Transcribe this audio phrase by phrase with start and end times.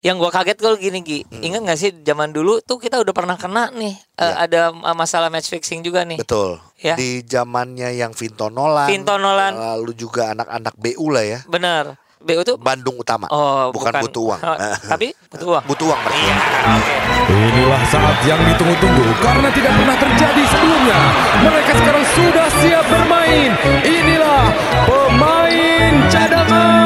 [0.00, 1.44] Yang gua kaget kalau gini Gi, Hmm.
[1.44, 4.32] ingat nggak sih zaman dulu tuh kita udah pernah kena nih eh, Iya.
[4.48, 6.16] ada uh, masalah match fixing juga nih.
[6.16, 6.56] Betul.
[6.80, 6.96] Ya.
[6.96, 8.88] Di zamannya yang Vinto Nolan.
[8.88, 9.52] Vinto Nolan.
[9.52, 11.38] Lalu juga anak-anak BU lah ya.
[11.44, 12.00] Bener.
[12.16, 13.28] BU tuh Bandung Utama.
[13.28, 14.40] oh bukan, butuh uang.
[14.40, 14.56] Oh,
[14.92, 15.64] tapi butuh uang.
[15.68, 16.00] butuh uang.
[16.00, 16.36] Iya,
[16.76, 16.94] oke.
[17.30, 20.98] Inilah saat yang ditunggu-tunggu karena tidak pernah terjadi sebelumnya.
[21.40, 23.50] Mereka sekarang sudah siap bermain.
[23.84, 24.44] Inilah
[24.84, 26.79] pemain cadangan.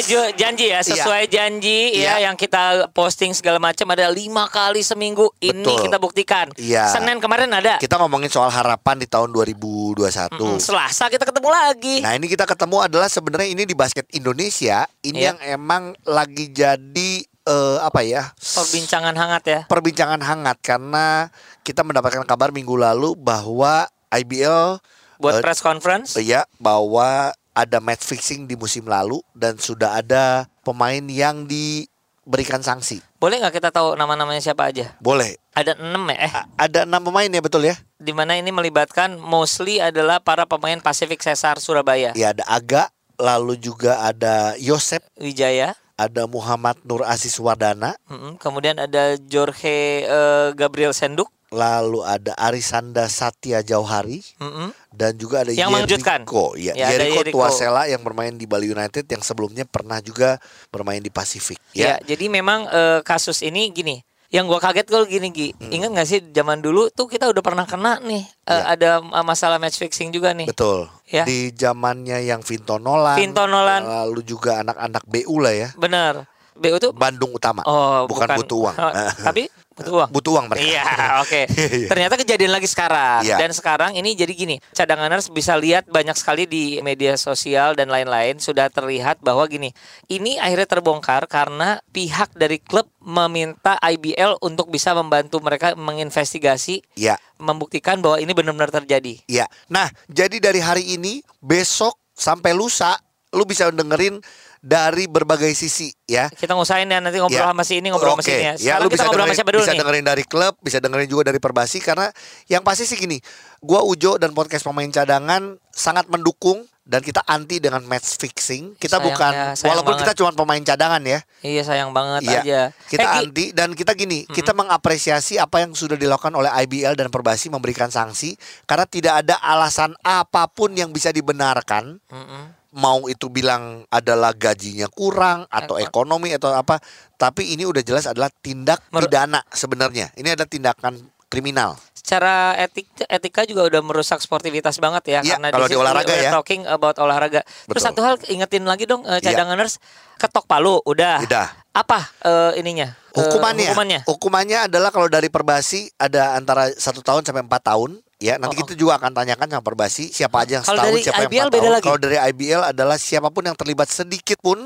[0.00, 2.30] Sesuai ju- janji ya, sesuai janji ya Iya.
[2.30, 2.58] yang kita
[2.90, 5.28] posting segala macam ada lima kali seminggu.
[5.36, 5.82] Ini Betul.
[5.84, 6.46] kita buktikan.
[6.54, 6.88] Iya.
[6.88, 7.76] Senin kemarin ada.
[7.78, 10.34] kita ngomongin soal harapan di tahun 2021.
[10.36, 11.96] Mm, Selasa kita ketemu lagi.
[11.98, 15.26] Nah ini kita ketemu adalah sebenarnya ini di basket Indonesia ini Iya.
[15.28, 17.10] yang emang lagi jadi
[17.44, 19.60] eh, apa ya Perbincangan hangat ya.
[19.64, 24.76] perbincangan hangat karena kita mendapatkan kabar minggu lalu bahwa IBL
[25.16, 26.12] Buat eh, press conference.
[26.14, 33.02] ya bahwa ada match fixing di musim lalu dan sudah ada pemain yang diberikan sanksi.
[33.18, 34.94] Boleh nggak kita tahu nama-namanya siapa aja?
[35.02, 35.34] Boleh.
[35.58, 36.18] Ada enam ya.
[36.22, 37.74] Eh, A- ada enam pemain ya betul ya?
[37.98, 42.14] di mana ini melibatkan mostly adalah para pemain Pacific Cesar Surabaya.
[42.14, 45.74] Ya ada Aga, lalu juga ada Yosep, Wijaya.
[45.98, 48.38] ada Muhammad Nur Aziz Wardana, Mm-mm.
[48.38, 51.26] Kemudian ada Jorge eh, Gabriel Senduk.
[51.48, 54.68] Lalu ada Arisanda Satya Jauhari Mm-mm.
[54.90, 55.70] dan juga ada Yang.
[55.88, 57.36] Yeriko, ya, Ya, ada Yeriko Yeriko.
[57.40, 60.36] Tuasela yang bermain di Bali United yang sebelumnya pernah juga
[60.68, 61.56] bermain di Pasifik.
[61.72, 64.04] Ya, Ya, jadi memang eh, kasus ini gini.
[64.28, 65.72] Yang gua kaget kalau gini Gi, Hmm.
[65.72, 68.76] ingat nggak sih zaman dulu tuh kita udah pernah kena nih eh, Ya.
[68.76, 70.44] ada uh, masalah match fixing juga nih.
[70.44, 70.84] betul.
[71.08, 71.24] Ya.
[71.24, 73.80] Di zamannya yang Vinto Nolan, Vinto Nolan.
[73.80, 76.28] lalu juga anak-anak BU lah ya, Bener.
[76.52, 77.64] BU tuh Bandung Utama.
[77.64, 78.76] oh bukan, butuh uang.
[78.76, 78.92] Oh,
[79.24, 80.08] tapi butuh uang.
[80.10, 80.66] butuh uang mereka.
[80.66, 80.84] Iya,
[81.22, 81.42] oke.
[81.48, 81.88] Iya.
[81.88, 83.22] Ternyata kejadian lagi sekarang.
[83.22, 83.38] Iya.
[83.38, 88.36] Dan sekarang ini jadi gini, cadanganers bisa lihat banyak sekali di media sosial dan lain-lain
[88.36, 89.70] sudah terlihat bahwa gini,
[90.06, 97.16] ini akhirnya terbongkar karena pihak dari klub meminta IBL untuk bisa membantu mereka menginvestigasi, Iya.
[97.38, 99.22] membuktikan bahwa ini benar-benar terjadi.
[99.24, 99.46] Iya.
[99.70, 102.98] Nah, jadi dari hari ini besok sampai lusa
[103.30, 104.18] lu bisa dengerin
[104.60, 106.28] dari berbagai sisi ya.
[106.28, 107.48] Kita ngusahain ya nanti ngobrol Ya.
[107.48, 108.54] sama si ini, ngobrol sama si ini ya.
[108.56, 109.80] Ya, lu kita bisa ngobrol sama dengerin, siapa dulu bisa nih?
[109.80, 112.10] dengerin dari klub, bisa dengerin juga dari Perbasi karena
[112.46, 113.18] yang pasti sih gini,
[113.58, 118.72] gua Ujo dan podcast pemain cadangan sangat mendukung dan kita anti dengan match fixing.
[118.74, 120.08] Kita Sayang bukan ya, sayang walaupun banget.
[120.08, 121.20] kita cuma pemain cadangan ya.
[121.38, 122.40] Iya sayang banget Iya.
[122.40, 122.60] aja.
[122.82, 126.96] Kita Eh, Gi, anti dan kita gini, kita mengapresiasi apa yang sudah dilakukan oleh IBL
[126.96, 128.32] dan Perbasi memberikan sanksi
[128.64, 132.56] karena tidak ada alasan apa pun yang bisa dibenarkan Mm-mm.
[132.70, 136.76] Mau itu bilang adalah gajinya kurang atau Eko- ekonomi atau apa,
[137.14, 140.12] tapi ini udah jelas adalah tindak pidana sebenarnya.
[140.14, 140.96] Ini ada tindakan
[141.26, 141.76] kriminal.
[141.98, 146.32] secara etik etika juga udah merusak sportivitas banget ya Iya, karena kalau di olahraga ya.
[146.32, 147.44] talking about olahraga.
[147.68, 147.88] Terus Betul.
[147.92, 149.36] satu hal ingetin lagi dong eh, Iya.
[149.36, 149.76] cadanganers
[150.16, 151.20] ketok palu udah.
[151.20, 151.52] Udah.
[151.76, 152.96] Apa eh, ininya?
[153.12, 154.00] Eh, Hukumannya, hukumannya.
[154.08, 158.00] hukumannya adalah kalau dari Perbasi ada antara satu tahun sampai empat tahun.
[158.18, 158.66] Ya, nanti Oh, oh.
[158.66, 161.38] kita juga akan tanyakan sama Perbasi siapa aja yang Kalau setahun, dari siapa yang IBL
[161.44, 161.70] empat tahun.
[161.70, 161.84] lagi?
[161.86, 164.58] Kalau dari IBL adalah siapa pun yang terlibat sedikit pun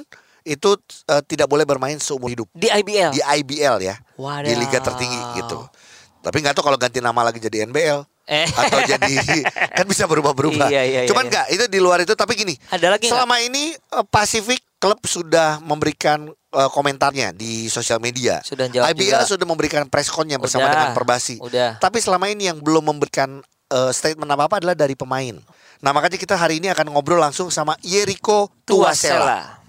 [0.43, 0.71] itu
[1.07, 3.13] eh, tidak boleh bermain seumur hidup Di IBL.
[3.13, 4.43] di IBL ya, Waduh.
[4.43, 5.69] di liga tertinggi gitu.
[6.19, 8.47] Tapi nggak tahu kalau ganti nama lagi jadi NBL Eh.
[8.49, 9.15] atau jadi
[9.77, 10.67] kan bisa berubah-berubah.
[10.67, 11.31] Iya, iya, iya, Cuman iya.
[11.31, 12.55] nggak itu di luar itu tapi gini.
[12.71, 13.07] Ada lagi?
[13.07, 18.43] Selama ini eh, Pacific Club sudah memberikan eh, komentarnya di sosial media.
[18.43, 19.31] Sudah jawab IBL juga.
[19.31, 21.39] sudah memberikan press con-nya bersama Udah, dengan Perbasi.
[21.39, 21.79] udah.
[21.79, 23.39] Tapi selama ini yang belum memberikan
[23.71, 25.39] eh, statement apa-apa adalah dari pemain.
[25.83, 29.63] Nah, makanya kita hari ini akan ngobrol langsung sama Yeriko Tuasela.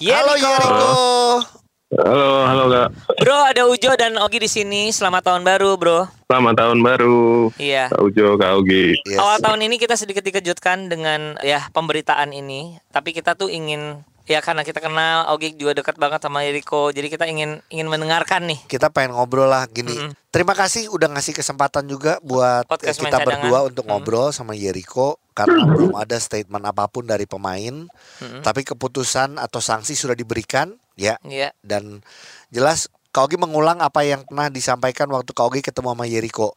[0.00, 1.60] Halo Yeriko.
[1.90, 2.88] Halo, halo kak.
[3.18, 4.94] Bro, ada Ujo dan Ogi di sini.
[4.94, 6.06] Selamat tahun baru, Bro.
[6.30, 7.50] Selamat tahun baru.
[7.58, 7.90] Iya.
[7.90, 8.94] Kak Ujo, Kak Ogi.
[9.02, 9.18] Yes.
[9.18, 14.38] Awal tahun ini kita sedikit dikejutkan dengan ya pemberitaan ini, tapi kita tuh ingin ya
[14.38, 18.62] karena kita kenal Ogi juga dekat banget sama Eriko, jadi kita ingin ingin mendengarkan nih.
[18.70, 19.90] kita pengen ngobrol lah gini.
[19.90, 20.14] Mm-mm.
[20.30, 23.50] Terima kasih udah ngasih kesempatan juga buat Podcast kita Cadangan.
[23.50, 23.90] berdua untuk Mm.
[23.90, 27.90] ngobrol sama Yeriko karena belum ada statement apa pun dari pemain.
[28.22, 28.46] Mm-mm.
[28.46, 31.56] Tapi keputusan atau sanksi sudah diberikan ya Iya.
[31.64, 32.04] dan
[32.52, 36.54] jelas Kak Ogi mengulang apa yang pernah disampaikan waktu Kak Ogi ketemu sama Yeriko.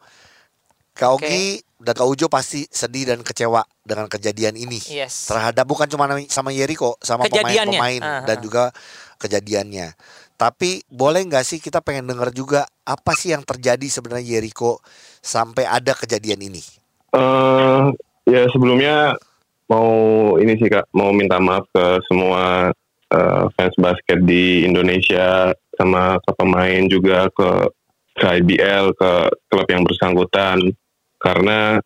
[0.93, 1.25] Kak Oke.
[1.25, 1.45] Ogi
[1.81, 4.77] dan Kak Ujo pasti sedih dan kecewa dengan kejadian ini.
[4.85, 5.25] Yes.
[5.25, 8.41] Terhadap bukan cuma sama Yeriko, sama pemain-pemain Ah, dan ah.
[8.45, 8.63] juga
[9.17, 9.97] kejadiannya.
[10.37, 14.77] Tapi boleh nggak sih kita pengen dengar juga apa sih yang terjadi sebenarnya Yeriko
[15.25, 16.61] sampai ada kejadian ini?
[17.17, 17.83] Eh,
[18.29, 19.17] ya sebelumnya
[19.65, 19.89] mau
[20.37, 22.69] ini sih kak, mau minta maaf ke semua
[23.13, 27.49] eh, fans basket di Indonesia sama ke pemain juga ke
[28.13, 29.11] ke IBL ke
[29.49, 30.61] klub yang bersangkutan
[31.17, 31.81] karena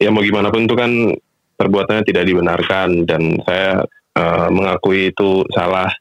[0.00, 0.92] ya mau gimana pun itu kan
[1.60, 3.84] perbuatannya tidak dibenarkan dan saya
[4.16, 5.92] uh, mengakui itu salah.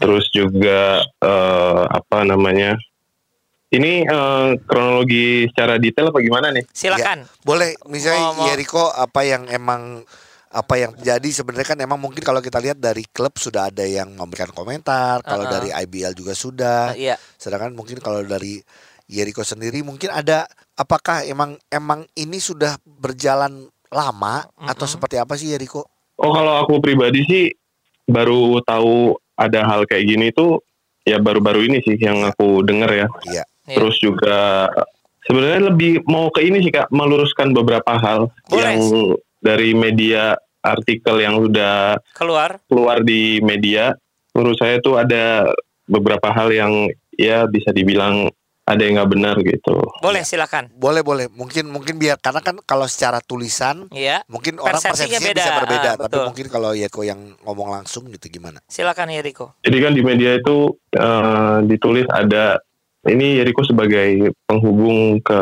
[0.00, 2.80] Terus juga uh, apa namanya?
[3.70, 6.64] Ini uh, kronologi secara detail apa gimana nih?
[6.72, 7.28] Silakan.
[7.28, 10.02] Ya, boleh misalnya Yeriko apa yang emang
[10.50, 14.10] apa yang jadi sebenarnya kan emang mungkin kalau kita lihat dari klub sudah ada yang
[14.18, 15.54] memberikan komentar, kalau Uh-uh.
[15.54, 16.98] dari IBL juga sudah.
[16.98, 17.14] Iya.
[17.38, 18.58] Sedangkan mungkin kalau dari
[19.10, 24.94] Yeriko sendiri mungkin ada apakah emang emang ini sudah berjalan lama atau Mm-mm.
[24.98, 25.86] seperti apa sih Yeriko?
[26.18, 27.44] Oh kalau aku pribadi sih
[28.10, 30.62] baru tahu ada hal kayak gini tuh
[31.06, 33.06] ya baru-baru ini sih yang aku dengar ya.
[33.26, 33.44] Iya.
[33.70, 33.76] Iya.
[33.78, 34.66] Terus juga
[35.30, 38.62] sebenarnya lebih mau ke ini sih kak meluruskan beberapa hal Boleh.
[38.62, 38.82] yang
[39.40, 42.60] dari media artikel yang sudah Keluar.
[42.68, 43.96] keluar di media.
[44.30, 45.48] Menurut saya tuh ada
[45.84, 46.72] beberapa hal yang
[47.12, 48.28] ya bisa dibilang
[48.62, 49.74] ada yang nggak benar gitu.
[49.98, 50.70] Boleh silakan.
[50.70, 51.26] Boleh boleh.
[51.26, 54.22] Mungkin mungkin biar karena kan kalau secara tulisan Iya.
[54.26, 55.42] mungkin orang Persepsinya persepsinya beda.
[55.42, 56.24] bisa berbeda, Ah, tapi betul.
[56.30, 58.62] mungkin kalau Yeriko yang ngomong langsung gitu gimana?
[58.64, 59.58] Silakan Yeriko.
[59.60, 60.56] Jadi kan di media itu
[60.92, 62.62] eh, ditulis ada
[63.02, 65.38] ini Yeriko sebagai penghubung ke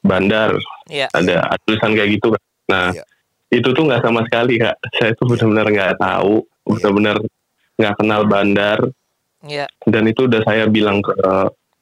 [0.00, 0.52] bandar
[0.86, 1.08] Iya.
[1.10, 2.36] ada tulisan kayak gitu.
[2.68, 3.04] Nah Iya.
[3.52, 4.76] Itu tuh nggak sama sekali kak.
[4.96, 7.16] Saya tuh benar-benar nggak tahu, benar-benar
[7.76, 8.78] nggak kenal bandar
[9.42, 9.66] Iya.
[9.84, 11.12] dan itu udah saya bilang ke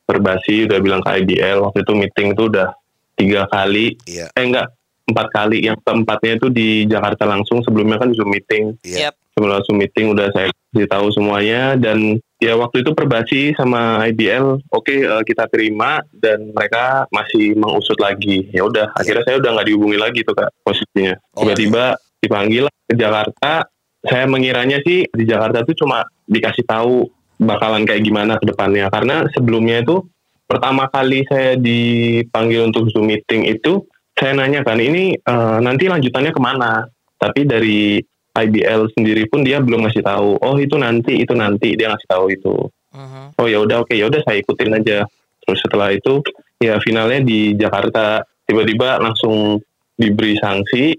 [0.09, 2.75] Perbasi, udah bilang ke IBL waktu itu meeting tuh udah
[3.15, 4.27] tiga kali, Iya.
[4.35, 4.67] eh enggak
[5.07, 5.63] empat kali.
[5.63, 9.15] Yang keempatnya itu di Jakarta langsung sebelumnya kan zoom meeting Iya.
[9.35, 11.75] Sebelum langsung meeting udah saya kasih tahu semuanya.
[11.79, 16.03] Dan ya waktu itu perbasi sama IBL oke eh, kita terima.
[16.11, 18.51] Dan mereka masih mengusut lagi.
[18.51, 21.15] Ya udah akhirnya saya udah nggak dihubungi lagi tuh kak posisinya.
[21.37, 23.67] Oh, tiba-tiba dipanggil ke Jakarta.
[24.01, 27.05] Saya mengiranya sih di Jakarta tuh cuma dikasih tahu
[27.41, 28.89] bakalan kayak gimana ke depannya.
[28.93, 30.05] Karena sebelumnya itu
[30.45, 33.87] pertama kali saya dipanggil untuk zoom meeting itu
[34.19, 36.85] saya nanya kan ini eh, nanti lanjutannya ke mana?
[37.21, 38.01] Tapi dari
[38.37, 40.39] IBL sendiri pun dia belum ngasih tahu.
[40.39, 42.55] Oh itu nanti, itu nanti dia ngasih tahu itu.
[42.95, 43.39] Mhm.
[43.39, 45.07] Oh ya udah oke ya udah saya ikutin aja.
[45.43, 46.23] Terus setelah itu
[46.63, 49.59] ya finalnya di Jakarta tiba-tiba langsung
[49.99, 50.95] diberi sanksi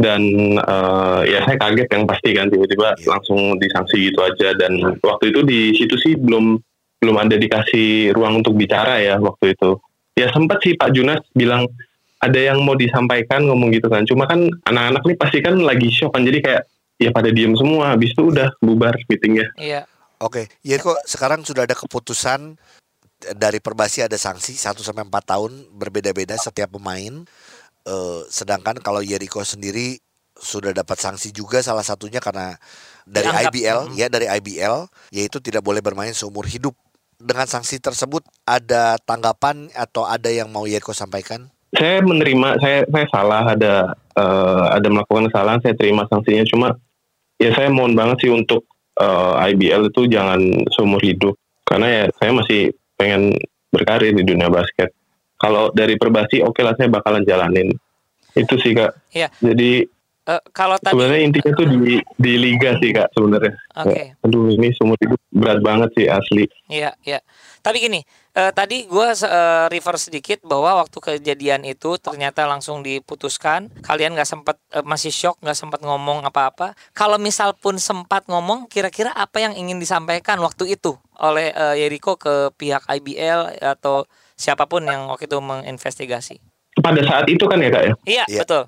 [0.00, 0.22] dan
[0.56, 3.08] eh, ya saya kaget yang pasti kan tiba-tiba Iya.
[3.12, 6.56] langsung disanksi gitu aja dan waktu itu di situ sih belum
[7.00, 9.76] belum ada dikasih ruang untuk bicara ya waktu itu.
[10.16, 11.64] Ya sempat sih Pak Junas bilang
[12.20, 14.04] ada yang mau disampaikan ngomong gitu kan.
[14.04, 16.62] Cuma kan anak-anak nih pasti kan lagi shock kan jadi kayak
[17.00, 17.96] ya pada diem semua.
[17.96, 19.48] Habis itu udah bubar meetingnya.
[19.56, 19.88] Iya.
[20.20, 22.60] Oke, Yeriko sekarang sudah ada keputusan
[23.40, 27.24] dari Perbasi ada sanksi 1 sampai 4 tahun berbeda-beda setiap pemain.
[27.88, 29.96] Eh, sedangkan kalau Yeriko sendiri
[30.36, 32.56] sudah dapat sanksi juga salah satunya karena
[33.08, 33.52] dari Dianggap.
[33.52, 33.96] IBL Mm.
[33.96, 34.76] ya dari IBL
[35.12, 36.76] yaitu tidak boleh bermain seumur hidup.
[37.20, 41.48] Dengan sanksi tersebut ada tanggapan atau ada yang mau Yeriko sampaikan?
[41.70, 46.44] Saya menerima saya saya salah ada eh, ada melakukan kesalahan saya terima sanksinya.
[46.46, 46.68] Cuma
[47.38, 48.66] ya saya mohon banget sih untuk
[48.98, 50.40] eh, IBL itu jangan
[50.74, 51.38] seumur hidup.
[51.62, 53.38] Karena ya saya masih pengen
[53.70, 54.90] berkarir di dunia basket.
[55.40, 57.70] Kalau dari perbasi oke lah saya bakalan jalanin.
[58.34, 59.14] Itu sih kak.
[59.14, 59.30] Iya.
[59.38, 59.86] jadi
[60.30, 63.54] Eh, kalau tadi sebenarnya intinya tuh di di liga sih kak sebenarnya.
[63.82, 64.14] Oke.
[64.20, 66.44] aduh ini seumur hidup berat banget sih asli.
[66.70, 67.18] Iya, iya.
[67.64, 69.08] Tapi gini, eh, tadi gue
[69.68, 73.70] reverse sedikit bahwa waktu kejadian itu ternyata langsung diputuskan.
[73.80, 76.74] Kalian nggak sempat eh, masih shock, nggak sempat ngomong apa-apa.
[76.92, 82.16] Kalau misal pun sempat ngomong, kira-kira apa yang ingin disampaikan waktu itu oleh eh, Yeriko
[82.16, 86.38] ke pihak IBL atau siapa pun yang waktu itu menginvestigasi?
[86.80, 88.40] pada saat itu kan ya kak ya Iya, Iya.
[88.40, 88.62] betul,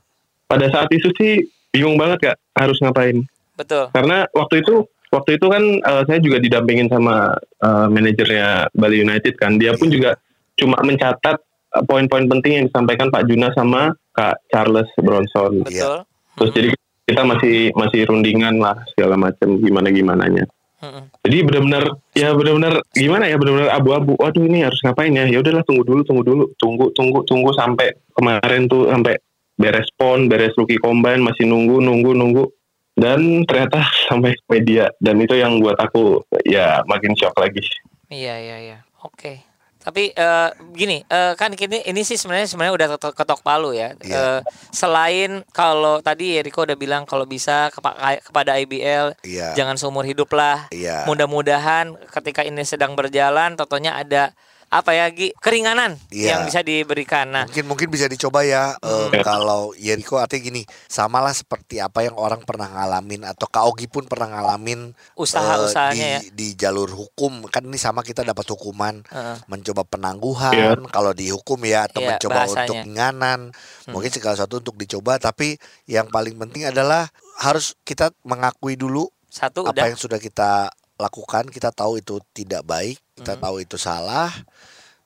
[0.45, 1.33] pada saat itu sih
[1.73, 3.25] bingung banget kak harus ngapain
[3.57, 3.89] betul.
[3.95, 9.37] karena waktu itu waktu itu kan eh, saya juga didampingin sama eh, manajernya Bali United
[9.37, 9.61] kan.
[9.61, 10.17] Dia pun juga
[10.57, 11.37] cuma mencatat
[11.77, 15.63] eh, poin-poin penting yang disampaikan Pak Juna sama Kak Charles Bronson.
[15.69, 16.09] Betul.
[16.33, 16.69] terus jadi
[17.05, 20.49] kita masih masih rundingan lah segala macam gimana gimananya
[20.81, 21.13] Mm-mm.
[21.29, 21.85] jadi benar-benar
[22.17, 24.19] ya benar-benar gimana ya benar-benar abu-abu.
[24.19, 25.31] Waduh ini harus ngapain ya?
[25.31, 26.45] Ya udahlah tunggu dulu tunggu dulu.
[26.59, 29.15] Tunggu tunggu tunggu sampai kemarin tuh sampai
[29.55, 32.45] beres pon beres rookie combine masih nunggu nunggu nunggu
[32.95, 37.65] dan ternyata sampai media dan itu yang buat aku ya makin shock lagi
[38.07, 38.79] Iya iya iya.
[39.01, 39.41] Oke.
[39.81, 43.97] Tapi eh, gini, eh, kan ini ini sih sebenarnya sebenarnya udah ketok, ketok palu ya.
[43.99, 44.15] Iya.
[44.15, 49.57] Eh, selain kalau tadi Eriko udah bilang kalau bisa kepa- kepada IBL Iya.
[49.57, 50.69] jangan seumur hidup lah.
[50.69, 51.09] Iya.
[51.09, 54.37] Mudah-mudahan ketika ini sedang berjalan, totonya ada
[54.73, 56.33] apa ya Gi keringanan Iya.
[56.33, 57.29] yang bisa diberikan.
[57.29, 59.13] Nah, Mungkin mungkin bisa dicoba ya Hmm.
[59.21, 64.09] kalau Jericho artinya gini, samalah seperti apa yang orang pernah ngalamin atau Kak Ogi pun
[64.09, 66.21] pernah ngalamin eh, Usaha-usahanya di, ya.
[66.33, 69.37] di jalur hukum kan ini sama kita dapat hukuman Heeh.
[69.45, 70.89] mencoba penangguhan Iya.
[70.89, 72.65] kalau dihukum ya atau Iya, mencoba bahasanya.
[72.65, 73.41] untuk ringanan
[73.87, 79.65] mungkin segala sesuatu untuk dicoba tapi yang paling penting adalah harus kita mengakui dulu satu
[79.65, 84.35] apa udah yang sudah kita lakukan kita tahu itu tidak baik kita tahu itu salah.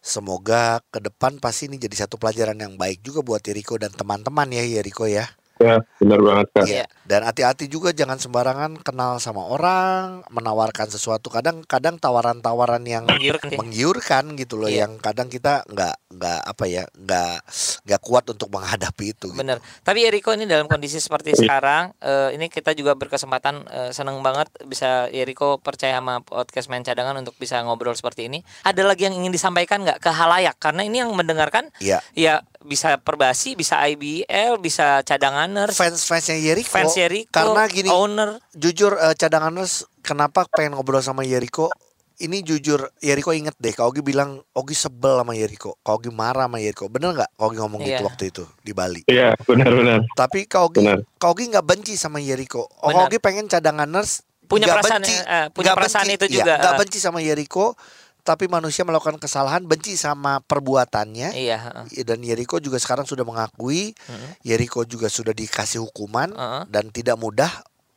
[0.01, 4.49] Semoga ke depan pasti ini jadi satu pelajaran yang baik juga buat Yeriko dan teman-teman
[4.55, 5.27] ya Yeriko ya
[5.57, 6.67] Ya, benar banget kak.
[6.69, 6.85] Iya.
[7.07, 13.57] dan hati-hati juga jangan sembarangan kenal sama orang menawarkan sesuatu kadang-kadang tawaran-tawaran yang menggiurkan sih.
[13.57, 14.85] menggiurkan gitu loh Iya.
[14.85, 17.35] yang kadang kita nggak nggak apa ya nggak
[17.87, 19.39] nggak kuat untuk menghadapi itu gitu.
[19.39, 19.63] Bener.
[19.81, 24.51] Tapi Eriko ini dalam kondisi seperti sekarang, eh, ini kita juga berkesempatan eh, seneng banget
[24.67, 28.43] bisa Eriko percaya sama podcast main cadangan untuk bisa ngobrol seperti ini.
[28.63, 30.59] Ada lagi yang ingin disampaikan nggak ke halayak?
[30.59, 32.03] Karena ini yang mendengarkan Iya.
[32.13, 38.43] ya bisa perbasi, bisa IBL, bisa cadanganers, fans-fansnya Yeriko fans Yeriko, karena gini owner.
[38.53, 41.71] jujur eh, cadanganers kenapa pengen ngobrol sama Yeriko
[42.17, 46.57] ini jujur Yeriko inget deh Ogi bilang Ogi sebel sama Yeriko Kak Ogi marah sama
[46.61, 48.07] Yeriko bener nggak Ogi ngomong gitu Iya.
[48.09, 50.01] waktu itu di Bali Iya, benar-benar.
[50.17, 51.05] tapi Ogi Benar.
[51.21, 53.05] Nggak benci sama Yeriko oh.
[53.05, 56.55] Ogi pengen cadanganers Punya nggak perasaan, benci, eh, punya nggak perasaan benci, itu iya, juga,
[56.63, 56.79] nggak eh.
[56.79, 57.67] benci sama Yeriko
[58.27, 62.03] tapi manusia melakukan kesalahan benci sama perbuatannya Iya, heeh.
[62.03, 64.31] dan Yeriko juga sekarang sudah mengakui Heeh.
[64.43, 66.63] Yeriko juga sudah dikasih hukuman Heeh.
[66.67, 67.49] dan tidak mudah.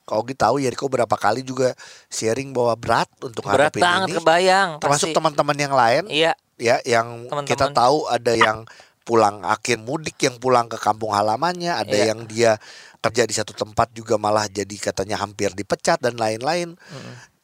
[0.06, 1.74] Kau Ogi tahu Yeriko berapa kali juga
[2.08, 4.18] sharing bahwa berat untuk Berat ngadepin banget ini.
[4.18, 7.46] kebayang Termasuk teman-teman yang lain Iya, ya yang Teman-teman.
[7.46, 8.66] kita tahu ada yang
[9.06, 12.14] pulang akhir mudik yang pulang ke kampung halamannya, ada Iya.
[12.14, 12.58] yang dia
[13.00, 16.78] kerja di satu tempat juga malah jadi katanya hampir dipecat dan lain-lain.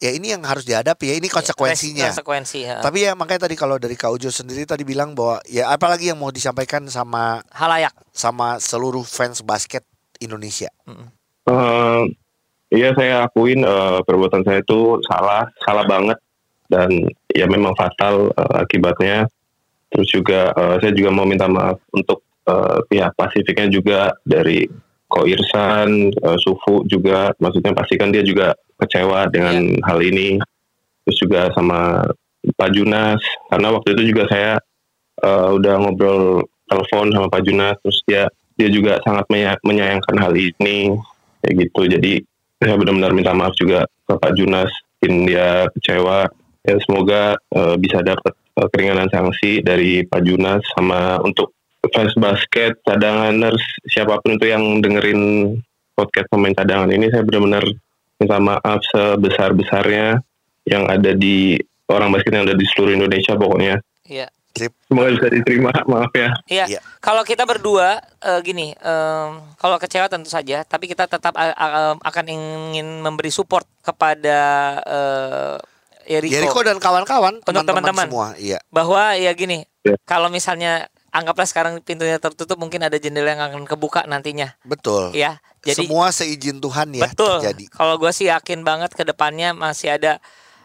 [0.05, 2.13] Ya ini yang harus dihadapi ya ini konsekuensinya.
[2.13, 2.81] konsekuensi, heeh.
[2.85, 6.21] Tapi ya makanya tadi kalau dari Kak Ujo sendiri tadi bilang bahwa ya apalagi yang
[6.21, 7.89] mau disampaikan sama halayak.
[8.13, 9.83] sama seluruh fans basket
[10.21, 10.69] Indonesia.
[11.49, 12.03] Eh,
[12.71, 16.21] iya saya akuin eh, perbuatan saya itu salah, salah banget
[16.69, 16.89] dan
[17.33, 19.17] ya memang fatal eh, akibatnya.
[19.89, 24.69] Terus juga eh, saya juga mau minta maaf untuk eh, pihak Pasifiknya juga dari
[25.05, 30.41] Ko Irsan, eh, Sufu juga, maksudnya pastikan dia juga kecewa dengan hal ini.
[31.05, 32.01] Terus juga sama
[32.45, 34.57] Pak Junas, karena waktu itu juga saya
[35.21, 40.33] eh, udah ngobrol telepon sama Pak Junas, terus dia dia juga sangat menya- menyayangkan hal
[40.33, 40.95] ini
[41.43, 41.81] kayak gitu.
[41.85, 42.13] Jadi
[42.57, 44.71] saya benar-benar minta maaf juga ke Pak Junas
[45.05, 46.25] mungkin dia kecewa.
[46.65, 51.53] Ya semoga eh, bisa dapat eh, keringanan sanksi dari Pak Junas sama untuk
[51.91, 55.53] fans basket cadanganers siapa pun itu yang dengerin
[55.93, 57.63] podcast pemain cadangan ini saya benar-benar
[58.15, 60.23] minta maaf sebesar besarnya
[60.63, 64.29] yang ada di orang basket yang ada di seluruh Indonesia pokoknya Iya.
[64.55, 66.65] Semoga bisa diterima maaf ya Iya.
[66.71, 66.79] Iya.
[67.01, 73.03] Kalau kita berdua eh, gini, em, kalau kecewa tentu saja, tapi kita tetap akan ingin
[73.03, 74.39] memberi support kepada
[74.87, 75.55] eh,
[76.07, 78.27] Eriko, Yeriko dan kawan-kawan Untuk teman-teman semua.
[78.37, 78.61] Iya.
[78.69, 79.97] bahwa ya gini, Iya.
[80.05, 80.85] kalau misalnya
[81.15, 85.15] anggaplah sekarang pintunya tertutup, mungkin ada jendela yang akan kebuka nantinya, Betul.
[85.15, 85.39] ya.
[85.63, 87.39] Jadi Semua seizin Tuhan ya betul.
[87.41, 87.65] terjadi.
[87.71, 90.19] Kalau gue sih yakin banget ke depannya masih ada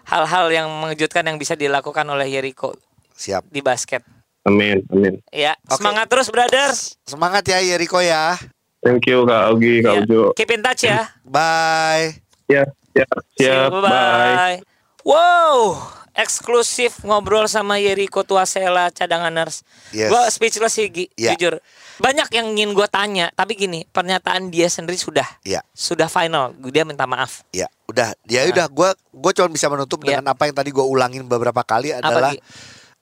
[0.04, 2.74] hal-hal yang mengejutkan yang bisa dilakukan oleh Yeriko
[3.14, 3.46] Siap.
[3.48, 4.02] di basket.
[4.42, 5.78] amin amin Ya, Oke.
[5.78, 6.72] semangat terus, brother.
[7.06, 8.36] Semangat ya Yeriko ya.
[8.80, 11.08] thank you Kak Ogi Kak Ya, Ujo Keep in touch ya.
[11.22, 12.18] Bye.
[12.50, 13.06] ya ya
[13.38, 14.56] siap bye bye.
[15.00, 15.80] Wow,
[16.12, 19.62] eksklusif ngobrol sama Yeriko Tuasela cadanganers.
[19.90, 20.08] Yes.
[20.08, 21.34] Gue speechless sih, Gi, Ya.
[21.34, 21.58] jujur.
[22.00, 26.56] Banyak yang ingin gue tanya, tapi gini, pernyataan dia sendiri sudah, Ya, sudah final.
[26.72, 27.44] Dia minta maaf.
[27.52, 27.68] ya.
[27.90, 30.14] Udah, dia udah gua gua cuma bisa menutup Ya.
[30.22, 32.38] dengan apa yang tadi gua ulangin beberapa kali adalah Gi?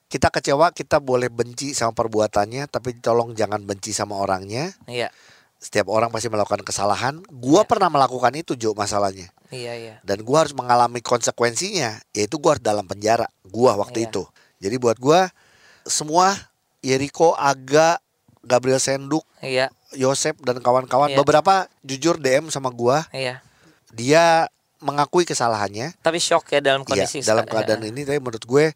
[0.09, 4.73] kita kecewa, kita boleh benci sama perbuatannya, tapi tolong jangan benci sama orangnya.
[4.89, 5.13] Iya,
[5.59, 7.19] Setiap orang pasti melakukan kesalahan.
[7.29, 9.27] Gua pernah melakukan itu, Jo, masalahnya.
[9.49, 9.95] Iya, iya.
[10.01, 14.09] dan gua harus mengalami konsekuensinya yaitu gua harus dalam penjara gua waktu Iya.
[14.09, 14.23] itu
[14.59, 15.29] jadi buat gua
[15.83, 16.35] semua
[16.79, 17.99] Yeriko Aga
[18.39, 21.17] Gabriel Senduk Iya, Yosep dan kawan-kawan Iya.
[21.17, 23.43] beberapa jujur DM sama gua iya.
[23.89, 24.47] dia
[24.79, 27.67] mengakui kesalahannya Tapi shock ya dalam Iya, kondisi dalam sekarang.
[27.67, 28.71] keadaan ini tapi menurut gue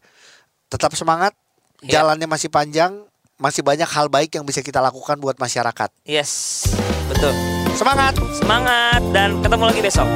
[0.68, 1.32] tetap semangat
[1.80, 2.00] Iya.
[2.00, 2.92] jalannya masih panjang
[3.34, 6.64] masih banyak hal baik yang bisa kita lakukan buat masyarakat Yes,
[7.08, 7.32] betul.
[7.72, 10.08] semangat Semangat dan ketemu lagi besok.